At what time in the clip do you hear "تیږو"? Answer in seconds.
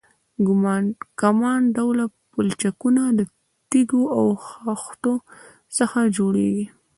3.69-4.01